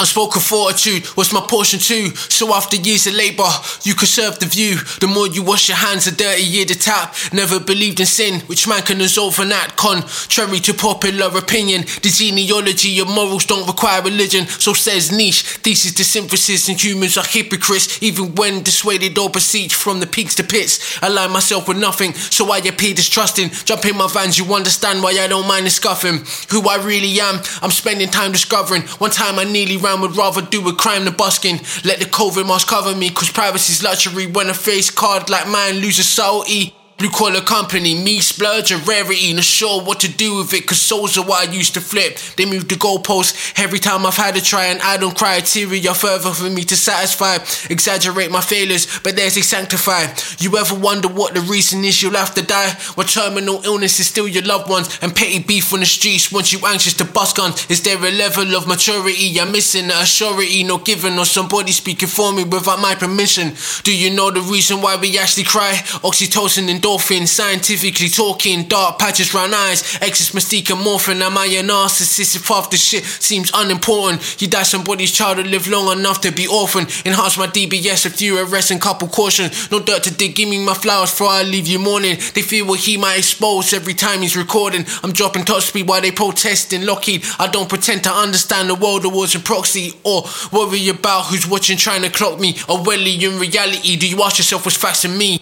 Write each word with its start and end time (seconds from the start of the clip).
Unspoken 0.00 0.40
fortitude 0.40 1.04
was 1.16 1.32
my 1.32 1.40
portion 1.40 1.80
too. 1.80 2.14
So 2.30 2.54
after 2.54 2.76
years 2.76 3.08
of 3.08 3.14
labour, 3.14 3.48
you 3.82 3.94
could 3.94 4.06
serve 4.06 4.38
the 4.38 4.46
view. 4.46 4.76
The 5.00 5.08
more 5.08 5.26
you 5.26 5.42
wash 5.42 5.68
your 5.68 5.76
hands, 5.76 6.04
the 6.04 6.12
dirtier 6.12 6.64
the 6.64 6.74
tap. 6.74 7.16
Never 7.32 7.58
believed 7.58 7.98
in 7.98 8.06
sin, 8.06 8.40
which 8.42 8.68
man 8.68 8.82
can 8.82 8.98
resolve 8.98 9.40
an 9.40 9.50
act. 9.50 9.76
Contrary 9.76 10.60
to 10.60 10.74
popular 10.74 11.36
opinion, 11.36 11.82
the 12.02 12.14
genealogy 12.14 13.00
of 13.00 13.08
morals 13.08 13.44
don't 13.44 13.66
require 13.66 14.00
religion. 14.02 14.46
So 14.46 14.72
says 14.72 15.10
Nietzsche. 15.10 15.44
Thesis 15.62 15.94
to 15.94 16.04
synthesis, 16.04 16.68
and 16.68 16.80
humans 16.80 17.18
are 17.18 17.26
hypocrites, 17.26 18.00
even 18.00 18.36
when 18.36 18.62
dissuaded 18.62 19.18
or 19.18 19.30
besieged 19.30 19.74
from 19.74 19.98
the 19.98 20.06
peaks 20.06 20.36
to 20.36 20.44
pits. 20.44 21.02
I 21.02 21.08
lie 21.08 21.26
myself 21.26 21.66
with 21.66 21.76
nothing, 21.78 22.14
so 22.14 22.52
I 22.52 22.58
appear 22.58 22.94
distrusting. 22.94 23.50
Jump 23.64 23.84
in 23.84 23.96
my 23.96 24.06
vans, 24.06 24.38
you 24.38 24.44
understand 24.54 25.02
why 25.02 25.10
I 25.18 25.26
don't 25.26 25.48
mind 25.48 25.66
the 25.66 25.70
scuffing. 25.70 26.22
Who 26.50 26.68
I 26.68 26.76
really 26.76 27.18
am, 27.20 27.40
I'm 27.62 27.72
spending 27.72 28.10
time 28.10 28.30
discovering. 28.30 28.82
One 29.02 29.10
time 29.10 29.40
I 29.40 29.44
nearly 29.44 29.76
ran 29.76 29.87
would 29.96 30.16
rather 30.16 30.42
do 30.42 30.66
a 30.68 30.74
crime 30.74 31.04
than 31.04 31.14
busking. 31.14 31.56
Let 31.84 31.98
the 31.98 32.06
COVID 32.06 32.46
mask 32.46 32.68
cover 32.68 32.94
me, 32.94 33.10
cause 33.10 33.30
privacy's 33.30 33.82
luxury. 33.82 34.26
When 34.26 34.48
a 34.48 34.54
face 34.54 34.90
card 34.90 35.28
like 35.28 35.48
mine 35.48 35.76
loses 35.76 36.08
salty. 36.08 36.77
Blue 36.98 37.10
collar 37.10 37.42
company, 37.42 37.94
me 37.94 38.18
splurge 38.18 38.72
a 38.72 38.76
rarity, 38.78 39.32
not 39.32 39.44
sure 39.44 39.80
what 39.80 40.00
to 40.00 40.08
do 40.08 40.38
with 40.38 40.52
it, 40.52 40.66
cause 40.66 40.80
souls 40.80 41.16
are 41.16 41.24
what 41.24 41.48
I 41.48 41.52
used 41.52 41.74
to 41.74 41.80
flip. 41.80 42.18
They 42.36 42.44
move 42.44 42.66
the 42.66 42.74
goalposts 42.74 43.54
every 43.56 43.78
time 43.78 44.04
I've 44.04 44.16
had 44.16 44.36
a 44.36 44.40
try 44.40 44.64
and 44.64 44.80
add 44.80 45.04
on 45.04 45.14
criteria 45.14 45.94
further 45.94 46.32
for 46.32 46.50
me 46.50 46.64
to 46.64 46.76
satisfy. 46.76 47.36
Exaggerate 47.70 48.32
my 48.32 48.40
failures, 48.40 48.98
but 49.04 49.14
there's 49.14 49.36
a 49.36 49.42
sanctify. 49.42 50.06
You 50.40 50.58
ever 50.58 50.74
wonder 50.74 51.06
what 51.06 51.34
the 51.34 51.40
reason 51.42 51.84
is 51.84 52.02
you'll 52.02 52.14
have 52.14 52.34
to 52.34 52.42
die? 52.42 52.70
What 52.96 53.10
terminal 53.10 53.64
illness 53.64 54.00
is 54.00 54.08
still 54.08 54.26
your 54.26 54.42
loved 54.42 54.68
ones 54.68 54.98
and 55.00 55.14
petty 55.14 55.38
beef 55.38 55.72
on 55.72 55.78
the 55.78 55.86
streets 55.86 56.32
once 56.32 56.52
you 56.52 56.58
anxious 56.66 56.94
to 56.94 57.04
bust 57.04 57.36
guns? 57.36 57.64
Is 57.70 57.80
there 57.80 57.96
a 57.96 58.10
level 58.10 58.56
of 58.56 58.66
maturity 58.66 59.38
I'm 59.38 59.52
missing, 59.52 59.88
a 59.92 60.04
surety 60.04 60.64
not 60.64 60.84
given, 60.84 61.16
or 61.16 61.26
somebody 61.26 61.70
speaking 61.70 62.08
for 62.08 62.32
me 62.32 62.42
without 62.42 62.80
my 62.80 62.96
permission? 62.96 63.54
Do 63.84 63.96
you 63.96 64.10
know 64.10 64.32
the 64.32 64.40
reason 64.40 64.82
why 64.82 64.96
we 64.96 65.16
actually 65.16 65.44
cry? 65.44 65.74
Oxytocin 66.02 66.68
and 66.68 66.87
endorphin, 66.88 67.26
scientifically 67.26 68.08
talking, 68.08 68.64
dark 68.64 68.98
patches 68.98 69.34
round 69.34 69.54
eyes, 69.54 69.82
excess 70.00 70.30
mystique 70.30 70.70
and 70.70 70.82
morphine. 70.82 71.22
Am 71.22 71.36
I 71.36 71.46
a 71.46 71.62
narcissist 71.62 72.36
if 72.36 72.48
half 72.48 72.70
the 72.70 72.76
shit 72.76 73.04
seems 73.04 73.50
unimportant? 73.54 74.40
You 74.40 74.48
die 74.48 74.62
somebody's 74.62 75.12
child 75.12 75.38
to 75.38 75.44
live 75.44 75.68
long 75.68 75.98
enough 75.98 76.20
to 76.22 76.32
be 76.32 76.46
orphan. 76.46 76.86
Enhance 77.04 77.36
my 77.36 77.46
DBS, 77.46 78.06
a 78.06 78.10
few 78.10 78.38
arrests 78.38 78.70
and 78.70 78.80
couple 78.80 79.08
cautions. 79.08 79.70
No 79.70 79.80
dirt 79.80 80.04
to 80.04 80.14
dig, 80.14 80.34
give 80.34 80.48
me 80.48 80.64
my 80.64 80.74
flowers 80.74 81.10
before 81.10 81.28
I 81.28 81.42
leave 81.42 81.66
you 81.66 81.78
mourning. 81.78 82.16
They 82.34 82.42
fear 82.42 82.64
what 82.64 82.80
he 82.80 82.96
might 82.96 83.18
expose 83.18 83.72
every 83.72 83.94
time 83.94 84.22
he's 84.22 84.36
recording. 84.36 84.84
I'm 85.02 85.12
dropping 85.12 85.44
top 85.44 85.62
speed 85.62 85.88
while 85.88 86.00
they 86.00 86.10
protesting. 86.10 86.86
Lockheed, 86.86 87.24
I 87.38 87.48
don't 87.48 87.68
pretend 87.68 88.04
to 88.04 88.10
understand 88.10 88.70
the 88.70 88.74
world 88.74 89.04
awards 89.04 89.34
and 89.34 89.44
proxy 89.44 89.92
or 90.04 90.24
worry 90.52 90.88
about 90.88 91.26
who's 91.26 91.46
watching 91.46 91.76
trying 91.76 92.02
to 92.02 92.10
clock 92.10 92.40
me. 92.40 92.56
Or 92.68 92.82
well, 92.82 93.00
in 93.00 93.38
reality, 93.38 93.96
do 93.96 94.08
you 94.08 94.22
ask 94.22 94.38
yourself 94.38 94.64
what's 94.64 94.76
facts 94.76 95.04
in 95.04 95.16
me? 95.16 95.40